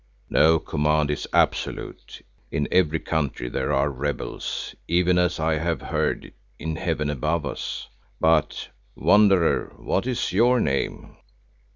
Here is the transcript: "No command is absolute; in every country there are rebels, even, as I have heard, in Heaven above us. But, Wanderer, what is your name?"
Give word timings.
"No 0.31 0.57
command 0.57 1.11
is 1.11 1.27
absolute; 1.31 2.25
in 2.49 2.67
every 2.71 2.97
country 2.99 3.49
there 3.49 3.71
are 3.71 3.91
rebels, 3.91 4.73
even, 4.87 5.19
as 5.19 5.39
I 5.39 5.57
have 5.59 5.79
heard, 5.83 6.33
in 6.57 6.77
Heaven 6.77 7.11
above 7.11 7.45
us. 7.45 7.87
But, 8.19 8.69
Wanderer, 8.95 9.75
what 9.77 10.07
is 10.07 10.33
your 10.33 10.59
name?" 10.59 11.17